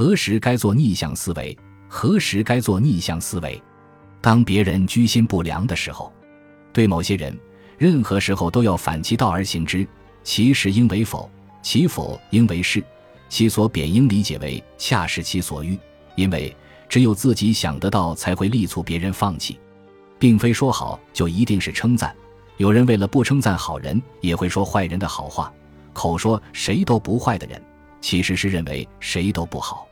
[0.00, 1.54] 何时该做逆向思维？
[1.86, 3.62] 何时该做逆向思维？
[4.22, 6.10] 当别人居心不良的时候
[6.72, 7.38] 对某些人
[7.76, 9.86] 任何时候都要反其道而行之
[10.24, 12.82] 其实应为否其否应为是
[13.28, 15.78] 其所贬应理解为恰是其所欲
[16.16, 16.56] 因为
[16.88, 19.60] 只有自己想得到才会力促别人放弃。
[20.18, 22.16] 并非说好就一定是称赞
[22.56, 25.52] 有人为了不称赞好人也会说坏人的好话
[25.92, 27.62] 口说谁都不坏的人
[28.00, 29.86] 其实是认为谁都不好。